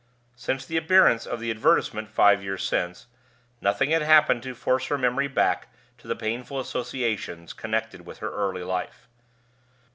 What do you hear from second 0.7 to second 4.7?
appearance of the advertisement five years since, nothing had happened to